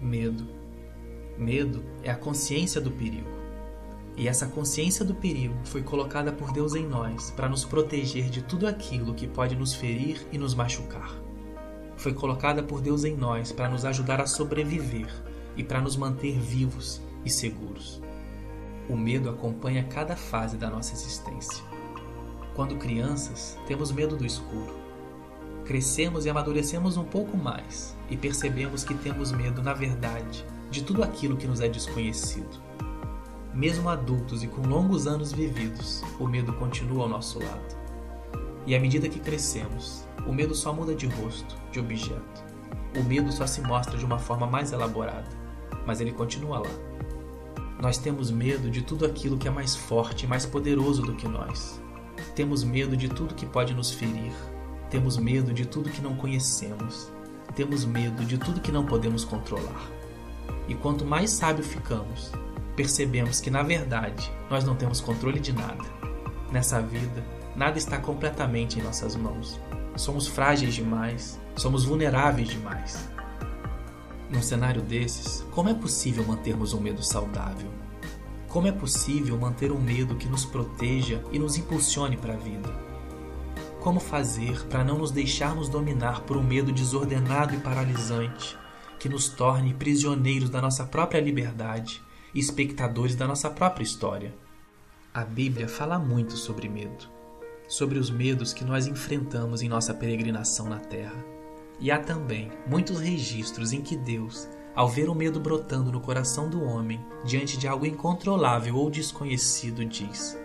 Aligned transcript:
Medo. 0.00 0.46
Medo 1.36 1.84
é 2.04 2.10
a 2.10 2.16
consciência 2.16 2.80
do 2.80 2.90
perigo. 2.90 3.28
E 4.16 4.28
essa 4.28 4.46
consciência 4.46 5.04
do 5.04 5.14
perigo 5.14 5.56
foi 5.64 5.82
colocada 5.82 6.32
por 6.32 6.52
Deus 6.52 6.74
em 6.74 6.86
nós 6.86 7.32
para 7.32 7.48
nos 7.48 7.64
proteger 7.64 8.30
de 8.30 8.42
tudo 8.42 8.66
aquilo 8.66 9.14
que 9.14 9.26
pode 9.26 9.56
nos 9.56 9.74
ferir 9.74 10.24
e 10.32 10.38
nos 10.38 10.54
machucar. 10.54 11.12
Foi 11.96 12.14
colocada 12.14 12.62
por 12.62 12.80
Deus 12.80 13.04
em 13.04 13.16
nós 13.16 13.50
para 13.50 13.68
nos 13.68 13.84
ajudar 13.84 14.20
a 14.20 14.26
sobreviver 14.26 15.12
e 15.56 15.64
para 15.64 15.80
nos 15.80 15.96
manter 15.96 16.38
vivos 16.38 17.02
e 17.24 17.30
seguros. 17.30 18.00
O 18.88 18.96
medo 18.96 19.28
acompanha 19.28 19.84
cada 19.84 20.14
fase 20.14 20.56
da 20.56 20.70
nossa 20.70 20.94
existência. 20.94 21.64
Quando 22.54 22.76
crianças, 22.76 23.58
temos 23.66 23.90
medo 23.90 24.16
do 24.16 24.24
escuro. 24.24 24.76
Crescemos 25.64 26.24
e 26.24 26.30
amadurecemos 26.30 26.96
um 26.96 27.04
pouco 27.04 27.36
mais 27.36 27.97
e 28.08 28.16
percebemos 28.16 28.84
que 28.84 28.94
temos 28.94 29.32
medo, 29.32 29.62
na 29.62 29.74
verdade, 29.74 30.44
de 30.70 30.82
tudo 30.82 31.02
aquilo 31.02 31.36
que 31.36 31.46
nos 31.46 31.60
é 31.60 31.68
desconhecido. 31.68 32.62
Mesmo 33.54 33.88
adultos 33.88 34.42
e 34.42 34.46
com 34.46 34.62
longos 34.62 35.06
anos 35.06 35.32
vividos, 35.32 36.02
o 36.18 36.26
medo 36.26 36.52
continua 36.52 37.04
ao 37.04 37.08
nosso 37.08 37.38
lado. 37.38 37.76
E 38.66 38.74
à 38.74 38.80
medida 38.80 39.08
que 39.08 39.18
crescemos, 39.18 40.06
o 40.26 40.32
medo 40.32 40.54
só 40.54 40.72
muda 40.72 40.94
de 40.94 41.06
rosto, 41.06 41.56
de 41.72 41.80
objeto. 41.80 42.44
O 42.98 43.02
medo 43.02 43.32
só 43.32 43.46
se 43.46 43.60
mostra 43.62 43.96
de 43.96 44.04
uma 44.04 44.18
forma 44.18 44.46
mais 44.46 44.72
elaborada, 44.72 45.28
mas 45.86 46.00
ele 46.00 46.12
continua 46.12 46.58
lá. 46.58 46.70
Nós 47.80 47.96
temos 47.96 48.30
medo 48.30 48.70
de 48.70 48.82
tudo 48.82 49.06
aquilo 49.06 49.38
que 49.38 49.48
é 49.48 49.50
mais 49.50 49.74
forte 49.74 50.24
e 50.24 50.28
mais 50.28 50.44
poderoso 50.44 51.02
do 51.02 51.14
que 51.14 51.28
nós. 51.28 51.80
Temos 52.34 52.64
medo 52.64 52.96
de 52.96 53.08
tudo 53.08 53.34
que 53.34 53.46
pode 53.46 53.72
nos 53.72 53.90
ferir. 53.90 54.32
Temos 54.90 55.16
medo 55.16 55.52
de 55.52 55.64
tudo 55.64 55.90
que 55.90 56.02
não 56.02 56.16
conhecemos. 56.16 57.10
Temos 57.54 57.84
medo 57.84 58.24
de 58.24 58.38
tudo 58.38 58.60
que 58.60 58.72
não 58.72 58.86
podemos 58.86 59.24
controlar. 59.24 59.90
E 60.68 60.74
quanto 60.74 61.04
mais 61.04 61.30
sábio 61.30 61.64
ficamos, 61.64 62.30
percebemos 62.76 63.40
que 63.40 63.50
na 63.50 63.62
verdade 63.62 64.30
nós 64.50 64.64
não 64.64 64.76
temos 64.76 65.00
controle 65.00 65.40
de 65.40 65.52
nada. 65.52 65.84
Nessa 66.52 66.80
vida, 66.80 67.24
nada 67.56 67.78
está 67.78 67.98
completamente 67.98 68.78
em 68.78 68.82
nossas 68.82 69.16
mãos. 69.16 69.60
Somos 69.96 70.28
frágeis 70.28 70.74
demais, 70.74 71.40
somos 71.56 71.84
vulneráveis 71.84 72.48
demais. 72.48 73.08
Num 74.30 74.42
cenário 74.42 74.82
desses, 74.82 75.44
como 75.50 75.70
é 75.70 75.74
possível 75.74 76.24
mantermos 76.24 76.72
um 76.72 76.80
medo 76.80 77.02
saudável? 77.02 77.70
Como 78.48 78.66
é 78.66 78.72
possível 78.72 79.36
manter 79.38 79.72
um 79.72 79.80
medo 79.80 80.16
que 80.16 80.28
nos 80.28 80.44
proteja 80.44 81.22
e 81.32 81.38
nos 81.38 81.56
impulsione 81.56 82.16
para 82.16 82.34
a 82.34 82.36
vida? 82.36 82.87
Como 83.88 84.00
fazer 84.00 84.66
para 84.66 84.84
não 84.84 84.98
nos 84.98 85.10
deixarmos 85.10 85.66
dominar 85.66 86.20
por 86.24 86.36
um 86.36 86.42
medo 86.42 86.70
desordenado 86.70 87.54
e 87.54 87.58
paralisante 87.58 88.54
que 88.98 89.08
nos 89.08 89.30
torne 89.30 89.72
prisioneiros 89.72 90.50
da 90.50 90.60
nossa 90.60 90.84
própria 90.84 91.22
liberdade 91.22 92.02
e 92.34 92.38
espectadores 92.38 93.16
da 93.16 93.26
nossa 93.26 93.48
própria 93.48 93.82
história? 93.82 94.34
A 95.14 95.24
Bíblia 95.24 95.66
fala 95.66 95.98
muito 95.98 96.36
sobre 96.36 96.68
medo, 96.68 97.08
sobre 97.66 97.98
os 97.98 98.10
medos 98.10 98.52
que 98.52 98.62
nós 98.62 98.86
enfrentamos 98.86 99.62
em 99.62 99.70
nossa 99.70 99.94
peregrinação 99.94 100.68
na 100.68 100.80
Terra 100.80 101.24
e 101.80 101.90
há 101.90 101.98
também 101.98 102.52
muitos 102.66 103.00
registros 103.00 103.72
em 103.72 103.80
que 103.80 103.96
Deus, 103.96 104.50
ao 104.74 104.86
ver 104.86 105.08
o 105.08 105.14
medo 105.14 105.40
brotando 105.40 105.90
no 105.90 106.02
coração 106.02 106.50
do 106.50 106.62
homem 106.62 107.00
diante 107.24 107.56
de 107.56 107.66
algo 107.66 107.86
incontrolável 107.86 108.76
ou 108.76 108.90
desconhecido, 108.90 109.82
diz: 109.82 110.38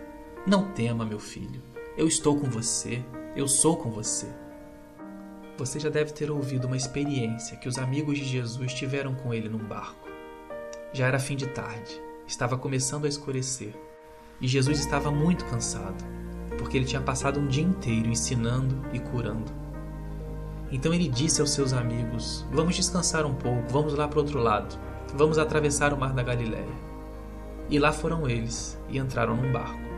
Não 0.46 0.72
tema, 0.72 1.04
meu 1.04 1.18
filho, 1.18 1.62
eu 1.94 2.08
estou 2.08 2.40
com 2.40 2.48
você, 2.48 3.04
eu 3.36 3.48
sou 3.48 3.76
com 3.76 3.90
você. 3.90 4.28
Você 5.58 5.80
já 5.80 5.88
deve 5.88 6.12
ter 6.12 6.30
ouvido 6.30 6.66
uma 6.66 6.76
experiência 6.76 7.56
que 7.56 7.68
os 7.68 7.78
amigos 7.78 8.18
de 8.18 8.24
Jesus 8.24 8.72
tiveram 8.72 9.14
com 9.14 9.34
ele 9.34 9.48
num 9.48 9.58
barco. 9.58 10.08
Já 10.92 11.08
era 11.08 11.18
fim 11.18 11.34
de 11.34 11.48
tarde, 11.48 12.00
estava 12.28 12.56
começando 12.56 13.06
a 13.06 13.08
escurecer 13.08 13.74
e 14.40 14.46
Jesus 14.46 14.78
estava 14.78 15.10
muito 15.10 15.44
cansado, 15.46 16.04
porque 16.58 16.76
ele 16.76 16.86
tinha 16.86 17.00
passado 17.00 17.40
um 17.40 17.48
dia 17.48 17.64
inteiro 17.64 18.08
ensinando 18.08 18.80
e 18.92 19.00
curando. 19.00 19.50
Então 20.70 20.94
ele 20.94 21.08
disse 21.08 21.40
aos 21.40 21.50
seus 21.50 21.72
amigos: 21.72 22.46
Vamos 22.52 22.76
descansar 22.76 23.26
um 23.26 23.34
pouco, 23.34 23.68
vamos 23.68 23.94
lá 23.94 24.06
para 24.06 24.18
o 24.18 24.22
outro 24.22 24.38
lado, 24.38 24.78
vamos 25.14 25.38
atravessar 25.38 25.92
o 25.92 25.98
mar 25.98 26.12
da 26.12 26.22
Galiléia. 26.22 26.84
E 27.68 27.80
lá 27.80 27.90
foram 27.90 28.28
eles 28.28 28.78
e 28.88 28.98
entraram 28.98 29.36
num 29.36 29.50
barco. 29.50 29.93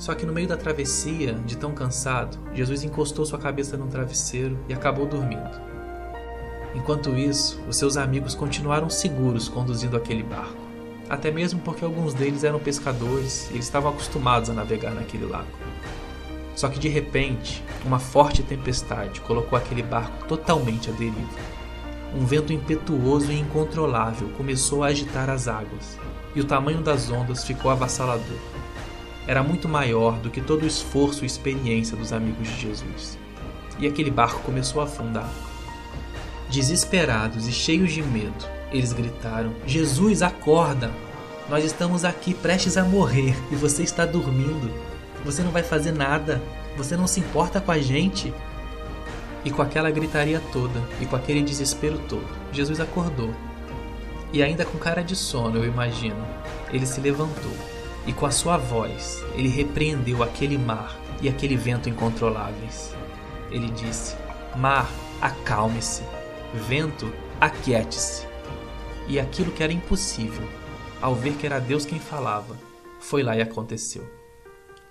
Só 0.00 0.14
que 0.14 0.24
no 0.24 0.32
meio 0.32 0.48
da 0.48 0.56
travessia, 0.56 1.34
de 1.44 1.58
tão 1.58 1.72
cansado, 1.72 2.38
Jesus 2.54 2.82
encostou 2.82 3.26
sua 3.26 3.38
cabeça 3.38 3.76
num 3.76 3.86
travesseiro 3.86 4.58
e 4.66 4.72
acabou 4.72 5.04
dormindo. 5.04 5.60
Enquanto 6.74 7.18
isso, 7.18 7.60
os 7.68 7.76
seus 7.76 7.98
amigos 7.98 8.34
continuaram 8.34 8.88
seguros 8.88 9.46
conduzindo 9.46 9.98
aquele 9.98 10.22
barco, 10.22 10.56
até 11.06 11.30
mesmo 11.30 11.60
porque 11.60 11.84
alguns 11.84 12.14
deles 12.14 12.44
eram 12.44 12.58
pescadores 12.58 13.50
e 13.50 13.54
eles 13.54 13.66
estavam 13.66 13.90
acostumados 13.90 14.48
a 14.48 14.54
navegar 14.54 14.94
naquele 14.94 15.26
lago. 15.26 15.50
Só 16.56 16.70
que 16.70 16.78
de 16.78 16.88
repente, 16.88 17.62
uma 17.84 17.98
forte 17.98 18.42
tempestade 18.42 19.20
colocou 19.20 19.58
aquele 19.58 19.82
barco 19.82 20.26
totalmente 20.26 20.88
à 20.88 20.94
deriva. 20.94 21.50
Um 22.16 22.24
vento 22.24 22.54
impetuoso 22.54 23.30
e 23.30 23.38
incontrolável 23.38 24.30
começou 24.30 24.82
a 24.82 24.86
agitar 24.86 25.28
as 25.28 25.46
águas, 25.46 25.98
e 26.34 26.40
o 26.40 26.44
tamanho 26.44 26.80
das 26.80 27.10
ondas 27.10 27.44
ficou 27.44 27.70
avassalador. 27.70 28.59
Era 29.30 29.44
muito 29.44 29.68
maior 29.68 30.18
do 30.18 30.28
que 30.28 30.40
todo 30.40 30.64
o 30.64 30.66
esforço 30.66 31.22
e 31.22 31.26
experiência 31.26 31.96
dos 31.96 32.12
amigos 32.12 32.48
de 32.48 32.62
Jesus. 32.62 33.16
E 33.78 33.86
aquele 33.86 34.10
barco 34.10 34.40
começou 34.40 34.80
a 34.80 34.86
afundar. 34.86 35.30
Desesperados 36.48 37.46
e 37.46 37.52
cheios 37.52 37.92
de 37.92 38.02
medo, 38.02 38.44
eles 38.72 38.92
gritaram: 38.92 39.54
Jesus, 39.64 40.20
acorda! 40.20 40.90
Nós 41.48 41.64
estamos 41.64 42.04
aqui 42.04 42.34
prestes 42.34 42.76
a 42.76 42.82
morrer 42.82 43.36
e 43.52 43.54
você 43.54 43.84
está 43.84 44.04
dormindo. 44.04 44.68
Você 45.24 45.44
não 45.44 45.52
vai 45.52 45.62
fazer 45.62 45.92
nada. 45.92 46.42
Você 46.76 46.96
não 46.96 47.06
se 47.06 47.20
importa 47.20 47.60
com 47.60 47.70
a 47.70 47.78
gente. 47.78 48.34
E 49.44 49.50
com 49.52 49.62
aquela 49.62 49.92
gritaria 49.92 50.42
toda 50.52 50.82
e 51.00 51.06
com 51.06 51.14
aquele 51.14 51.44
desespero 51.44 52.00
todo, 52.08 52.26
Jesus 52.50 52.80
acordou. 52.80 53.32
E 54.32 54.42
ainda 54.42 54.64
com 54.64 54.76
cara 54.76 55.04
de 55.04 55.14
sono, 55.14 55.58
eu 55.58 55.66
imagino, 55.66 56.26
ele 56.72 56.84
se 56.84 57.00
levantou 57.00 57.79
e 58.06 58.12
com 58.12 58.26
a 58.26 58.30
sua 58.30 58.56
voz 58.56 59.22
ele 59.34 59.48
repreendeu 59.48 60.22
aquele 60.22 60.56
mar 60.56 60.98
e 61.20 61.28
aquele 61.28 61.56
vento 61.56 61.88
incontroláveis. 61.88 62.94
Ele 63.50 63.70
disse: 63.70 64.16
Mar, 64.56 64.90
acalme-se. 65.20 66.02
Vento, 66.54 67.12
aquiete-se. 67.40 68.26
E 69.06 69.18
aquilo 69.18 69.52
que 69.52 69.62
era 69.62 69.72
impossível, 69.72 70.46
ao 71.00 71.14
ver 71.14 71.34
que 71.34 71.46
era 71.46 71.60
Deus 71.60 71.84
quem 71.84 71.98
falava, 71.98 72.56
foi 73.00 73.22
lá 73.22 73.36
e 73.36 73.42
aconteceu. 73.42 74.08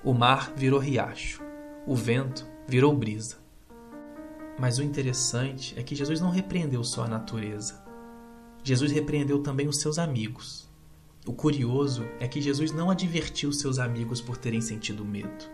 O 0.04 0.14
mar 0.14 0.54
virou 0.56 0.80
riacho, 0.80 1.42
o 1.86 1.96
vento 1.96 2.46
virou 2.68 2.96
brisa. 2.96 3.38
Mas 4.58 4.78
o 4.78 4.84
interessante 4.84 5.74
é 5.78 5.84
que 5.84 5.96
Jesus 5.96 6.20
não 6.20 6.30
repreendeu 6.30 6.84
só 6.84 7.04
a 7.04 7.08
natureza. 7.08 7.84
Jesus 8.64 8.92
repreendeu 8.92 9.42
também 9.42 9.68
os 9.68 9.80
seus 9.80 9.98
amigos. 9.98 10.69
O 11.30 11.34
curioso 11.34 12.08
é 12.20 12.28
que 12.28 12.42
Jesus 12.42 12.72
não 12.72 12.90
advertiu 12.90 13.54
seus 13.54 13.78
amigos 13.78 14.20
por 14.20 14.36
terem 14.36 14.60
sentido 14.62 15.06
medo. 15.06 15.46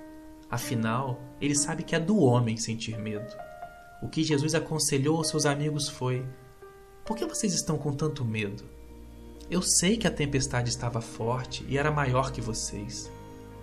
Afinal, 0.50 1.20
ele 1.42 1.54
sabe 1.54 1.84
que 1.84 1.94
é 1.94 2.00
do 2.00 2.18
homem 2.18 2.56
sentir 2.56 2.98
medo. 2.98 3.36
O 4.02 4.08
que 4.08 4.24
Jesus 4.24 4.56
aconselhou 4.56 5.18
aos 5.18 5.28
seus 5.28 5.46
amigos 5.46 5.90
foi: 5.90 6.26
Por 7.04 7.18
que 7.18 7.26
vocês 7.26 7.54
estão 7.54 7.78
com 7.78 7.92
tanto 7.92 8.24
medo? 8.24 8.64
Eu 9.52 9.62
sei 9.62 9.98
que 9.98 10.08
a 10.08 10.12
tempestade 10.12 10.70
estava 10.70 11.02
forte 11.02 11.66
e 11.68 11.78
era 11.78 11.92
maior 11.92 12.32
que 12.32 12.40
vocês. 12.40 13.12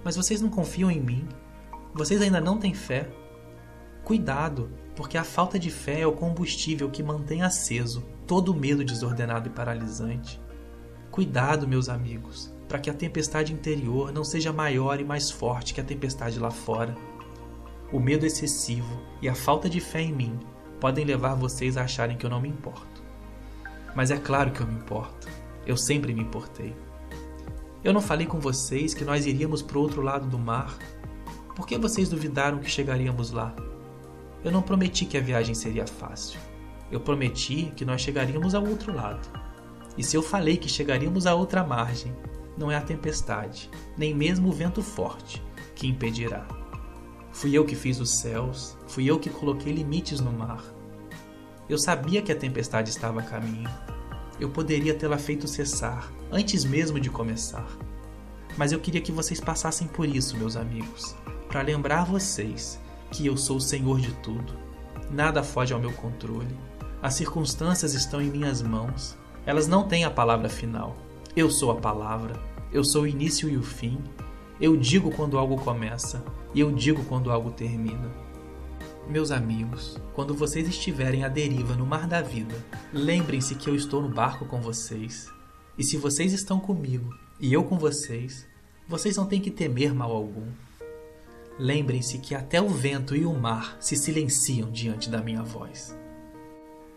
Mas 0.05 0.15
vocês 0.15 0.43
não 0.43 0.51
confiam 0.51 0.91
em 0.91 1.01
mim? 1.01 1.27
Vocês 1.95 2.21
ainda 2.21 2.43
não 2.43 2.59
têm 2.59 2.75
fé? 2.75 3.09
Cuidado, 4.05 4.71
porque 4.95 5.17
a 5.17 5.25
falta 5.25 5.59
de 5.59 5.71
fé 5.71 6.01
é 6.01 6.07
o 6.07 6.13
combustível 6.13 6.91
que 6.91 7.03
mantém 7.03 7.41
aceso 7.41 8.05
todo 8.27 8.53
o 8.53 8.55
medo 8.55 8.85
desordenado 8.85 9.49
e 9.49 9.53
paralisante. 9.53 10.42
Cuidado, 11.13 11.69
meus 11.69 11.91
amigos, 11.91 12.51
para 12.67 12.79
que 12.79 12.89
a 12.89 12.95
tempestade 12.95 13.53
interior 13.53 14.11
não 14.11 14.25
seja 14.25 14.51
maior 14.51 14.99
e 14.99 15.05
mais 15.05 15.31
forte 15.31 15.75
que 15.75 15.81
a 15.83 15.85
tempestade 15.85 16.39
lá 16.39 16.51
fora. 16.51 16.97
O 17.93 18.01
medo 18.01 18.25
excessivo 18.25 18.99
e 19.21 19.29
a 19.29 19.35
falta 19.35 19.69
de 19.69 19.79
fé 19.79 20.01
em 20.01 20.11
mim 20.11 20.41
podem 20.81 21.05
levar 21.05 21.35
vocês 21.35 21.77
a 21.77 21.83
acharem 21.83 22.17
que 22.17 22.25
eu 22.25 22.31
não 22.31 22.41
me 22.41 22.49
importo. 22.49 23.03
Mas 23.95 24.11
é 24.11 24.17
claro 24.17 24.53
que 24.53 24.63
eu 24.63 24.67
me 24.67 24.73
importo. 24.73 25.29
Eu 25.67 25.77
sempre 25.77 26.15
me 26.15 26.23
importei. 26.23 26.75
Eu 27.85 27.93
não 27.93 28.01
falei 28.01 28.27
com 28.27 28.41
vocês 28.41 28.95
que 28.95 29.05
nós 29.05 29.27
iríamos 29.27 29.61
para 29.61 29.77
o 29.77 29.83
outro 29.83 30.01
lado 30.01 30.27
do 30.27 30.39
mar? 30.39 30.75
Por 31.55 31.67
que 31.67 31.77
vocês 31.77 32.09
duvidaram 32.09 32.59
que 32.59 32.71
chegaríamos 32.71 33.33
lá? 33.33 33.55
Eu 34.43 34.51
não 34.51 34.63
prometi 34.63 35.05
que 35.05 35.19
a 35.19 35.21
viagem 35.21 35.55
seria 35.55 35.87
fácil. 35.87 36.41
Eu 36.91 37.01
prometi 37.01 37.71
que 37.77 37.85
nós 37.85 38.01
chegaríamos 38.01 38.55
ao 38.55 38.67
outro 38.67 38.95
lado. 38.95 39.42
E 39.97 40.03
se 40.03 40.17
eu 40.17 40.23
falei 40.23 40.57
que 40.57 40.69
chegaríamos 40.69 41.27
à 41.27 41.35
outra 41.35 41.65
margem, 41.65 42.15
não 42.57 42.71
é 42.71 42.77
a 42.77 42.83
tempestade, 42.83 43.71
nem 43.97 44.15
mesmo 44.15 44.49
o 44.49 44.53
vento 44.53 44.83
forte, 44.83 45.43
que 45.75 45.87
impedirá. 45.87 46.47
Fui 47.33 47.53
eu 47.55 47.65
que 47.65 47.75
fiz 47.75 47.99
os 47.99 48.11
céus, 48.11 48.77
fui 48.87 49.07
eu 49.07 49.19
que 49.19 49.31
coloquei 49.31 49.73
limites 49.73 50.21
no 50.21 50.31
mar. 50.31 50.63
Eu 51.69 51.79
sabia 51.79 52.21
que 52.21 52.31
a 52.31 52.37
tempestade 52.37 52.91
estava 52.91 53.21
a 53.21 53.25
caminho. 53.25 53.71
eu 54.41 54.51
poderia 54.51 54.95
tê-la 54.95 55.19
feito 55.19 55.47
cessar 55.47 56.13
antes 56.31 56.65
mesmo 56.65 56.99
de 56.99 57.09
começar. 57.09 57.67
Mas 58.57 58.73
eu 58.73 58.81
queria 58.81 59.01
que 59.01 59.13
vocês 59.13 59.41
passassem 59.41 59.87
por 59.87 60.07
isso, 60.07 60.37
meus 60.37 60.57
amigos, 60.57 61.15
para 61.49 61.63
lembrar 61.63 62.05
vocês 62.05 62.79
que 63.11 63.27
eu 63.27 63.37
sou 63.37 63.57
o 63.57 63.61
Senhor 63.61 64.01
de 64.01 64.13
tudo. 64.15 64.55
Nada 65.11 65.43
foge 65.43 65.73
ao 65.73 65.81
meu 65.81 65.93
controle. 65.93 66.55
As 67.01 67.15
circunstâncias 67.15 67.95
estão 67.95 68.21
em 68.21 68.31
minhas 68.31 68.63
mãos. 68.63 69.17
Elas 69.45 69.67
não 69.67 69.89
têm 69.89 70.05
a 70.05 70.11
palavra 70.11 70.49
final. 70.49 70.97
Eu 71.35 71.51
sou 71.51 71.73
a 71.73 71.77
palavra. 71.77 72.41
Eu 72.73 72.85
sou 72.85 73.03
o 73.03 73.07
início 73.07 73.49
e 73.49 73.57
o 73.57 73.63
fim. 73.63 73.99
Eu 74.61 74.77
digo 74.77 75.11
quando 75.11 75.37
algo 75.37 75.57
começa 75.57 76.25
e 76.55 76.61
eu 76.61 76.71
digo 76.71 77.05
quando 77.05 77.31
algo 77.31 77.51
termina. 77.51 78.09
Meus 79.09 79.33
amigos, 79.33 79.99
quando 80.15 80.33
vocês 80.33 80.69
estiverem 80.69 81.25
à 81.25 81.29
deriva 81.29 81.75
no 81.75 81.85
mar 81.85 82.07
da 82.07 82.23
vida, 82.23 82.55
lembrem-se 82.93 83.57
que 83.57 83.69
eu 83.69 83.75
estou 83.75 84.01
no 84.01 84.09
barco 84.09 84.47
com 84.47 84.61
vocês. 84.61 85.29
E 85.77 85.83
se 85.83 85.97
vocês 85.97 86.33
estão 86.33 86.61
comigo 86.61 87.13
e 87.41 87.53
eu 87.53 87.65
com 87.65 87.77
vocês, 87.77 88.47
vocês 88.87 89.17
não 89.17 89.27
têm 89.27 89.41
que 89.41 89.51
temer 89.51 89.93
mal 89.93 90.13
algum. 90.13 90.47
Lembrem-se 91.59 92.19
que 92.19 92.35
até 92.35 92.63
o 92.63 92.69
vento 92.69 93.17
e 93.17 93.27
o 93.27 93.35
mar 93.35 93.77
se 93.81 93.97
silenciam 93.97 94.71
diante 94.71 95.11
da 95.11 95.21
minha 95.21 95.43
voz. 95.43 95.97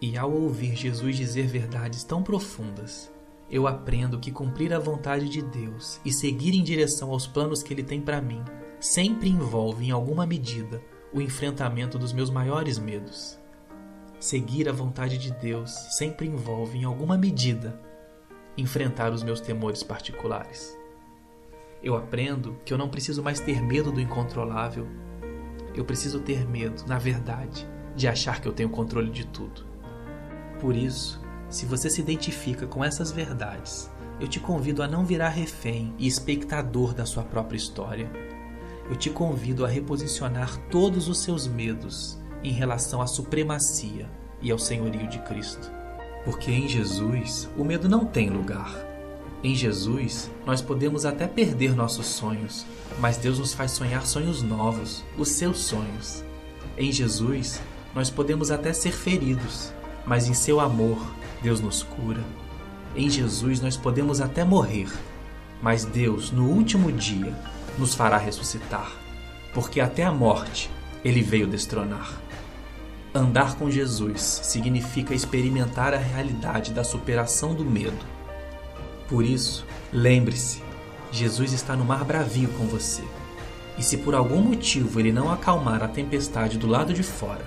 E 0.01 0.17
ao 0.17 0.31
ouvir 0.31 0.75
Jesus 0.75 1.15
dizer 1.15 1.47
verdades 1.47 2.03
tão 2.03 2.21
profundas, 2.21 3.11
eu 3.49 3.67
aprendo 3.67 4.19
que 4.19 4.31
cumprir 4.31 4.73
a 4.73 4.79
vontade 4.79 5.29
de 5.29 5.41
Deus 5.41 6.01
e 6.03 6.11
seguir 6.11 6.53
em 6.53 6.63
direção 6.63 7.11
aos 7.11 7.27
planos 7.27 7.63
que 7.63 7.73
Ele 7.73 7.83
tem 7.83 8.01
para 8.01 8.21
mim 8.21 8.43
sempre 8.79 9.29
envolve, 9.29 9.85
em 9.85 9.91
alguma 9.91 10.25
medida, 10.25 10.81
o 11.13 11.21
enfrentamento 11.21 11.97
dos 11.97 12.11
meus 12.11 12.29
maiores 12.29 12.77
medos. 12.77 13.39
Seguir 14.19 14.67
a 14.67 14.73
vontade 14.73 15.17
de 15.17 15.31
Deus 15.31 15.71
sempre 15.97 16.27
envolve, 16.27 16.77
em 16.77 16.83
alguma 16.83 17.17
medida, 17.17 17.79
enfrentar 18.57 19.11
os 19.13 19.23
meus 19.23 19.39
temores 19.39 19.83
particulares. 19.83 20.77
Eu 21.83 21.95
aprendo 21.95 22.57
que 22.65 22.73
eu 22.73 22.77
não 22.77 22.89
preciso 22.89 23.21
mais 23.21 23.39
ter 23.39 23.61
medo 23.61 23.91
do 23.91 24.01
incontrolável. 24.01 24.87
Eu 25.75 25.85
preciso 25.85 26.19
ter 26.19 26.47
medo, 26.47 26.85
na 26.87 26.97
verdade, 26.97 27.67
de 27.95 28.07
achar 28.07 28.41
que 28.41 28.47
eu 28.47 28.53
tenho 28.53 28.69
controle 28.69 29.11
de 29.11 29.25
tudo. 29.27 29.74
Por 30.65 30.75
isso, 30.75 31.21
se 31.47 31.63
você 31.63 31.91
se 31.91 32.01
identifica 32.01 32.65
com 32.65 32.83
essas 32.83 33.11
verdades, 33.11 33.87
eu 34.19 34.27
te 34.27 34.39
convido 34.39 34.81
a 34.81 34.87
não 34.87 35.05
virar 35.05 35.29
refém 35.29 35.93
e 35.99 36.07
espectador 36.07 36.91
da 36.91 37.05
sua 37.05 37.21
própria 37.21 37.55
história. 37.55 38.09
Eu 38.89 38.95
te 38.95 39.11
convido 39.11 39.63
a 39.63 39.67
reposicionar 39.67 40.57
todos 40.71 41.07
os 41.07 41.19
seus 41.19 41.45
medos 41.45 42.17
em 42.43 42.51
relação 42.51 42.99
à 42.99 43.05
supremacia 43.05 44.09
e 44.41 44.49
ao 44.49 44.57
senhorio 44.57 45.07
de 45.07 45.19
Cristo. 45.19 45.71
Porque 46.23 46.49
em 46.49 46.67
Jesus 46.67 47.47
o 47.55 47.63
medo 47.63 47.87
não 47.87 48.03
tem 48.03 48.31
lugar. 48.31 48.75
Em 49.43 49.53
Jesus 49.53 50.31
nós 50.47 50.63
podemos 50.63 51.05
até 51.05 51.27
perder 51.27 51.75
nossos 51.75 52.07
sonhos, 52.07 52.65
mas 52.99 53.17
Deus 53.17 53.37
nos 53.37 53.53
faz 53.53 53.69
sonhar 53.69 54.03
sonhos 54.07 54.41
novos, 54.41 55.03
os 55.15 55.29
seus 55.29 55.59
sonhos. 55.59 56.23
Em 56.75 56.91
Jesus 56.91 57.61
nós 57.93 58.09
podemos 58.09 58.49
até 58.49 58.73
ser 58.73 58.93
feridos, 58.93 59.71
mas 60.05 60.27
em 60.27 60.33
seu 60.33 60.59
amor 60.59 60.99
Deus 61.41 61.59
nos 61.59 61.83
cura. 61.83 62.23
Em 62.95 63.09
Jesus 63.09 63.59
nós 63.59 63.75
podemos 63.75 64.21
até 64.21 64.43
morrer, 64.43 64.91
mas 65.61 65.85
Deus, 65.85 66.31
no 66.31 66.47
último 66.47 66.91
dia, 66.91 67.33
nos 67.77 67.93
fará 67.93 68.17
ressuscitar, 68.17 68.91
porque 69.53 69.79
até 69.81 70.03
a 70.03 70.11
morte 70.11 70.69
ele 71.03 71.21
veio 71.21 71.47
destronar. 71.47 72.13
Andar 73.13 73.55
com 73.55 73.71
Jesus 73.71 74.41
significa 74.43 75.13
experimentar 75.13 75.93
a 75.93 75.97
realidade 75.97 76.73
da 76.73 76.83
superação 76.83 77.53
do 77.53 77.63
medo. 77.63 77.97
Por 79.07 79.23
isso, 79.23 79.65
lembre-se: 79.93 80.61
Jesus 81.11 81.53
está 81.53 81.75
no 81.75 81.85
mar 81.85 82.03
bravio 82.03 82.49
com 82.57 82.65
você. 82.67 83.03
E 83.77 83.83
se 83.83 83.97
por 83.97 84.15
algum 84.15 84.41
motivo 84.41 84.99
ele 84.99 85.13
não 85.13 85.31
acalmar 85.31 85.83
a 85.83 85.87
tempestade 85.87 86.57
do 86.57 86.67
lado 86.67 86.93
de 86.93 87.03
fora, 87.03 87.45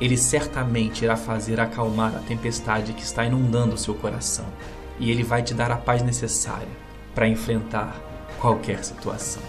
ele 0.00 0.16
certamente 0.16 1.04
irá 1.04 1.16
fazer 1.16 1.60
acalmar 1.60 2.14
a 2.14 2.20
tempestade 2.20 2.92
que 2.92 3.02
está 3.02 3.24
inundando 3.24 3.78
seu 3.78 3.94
coração. 3.94 4.46
E 4.98 5.10
ele 5.10 5.22
vai 5.22 5.42
te 5.42 5.54
dar 5.54 5.70
a 5.70 5.76
paz 5.76 6.02
necessária 6.02 6.68
para 7.14 7.28
enfrentar 7.28 8.00
qualquer 8.40 8.84
situação. 8.84 9.42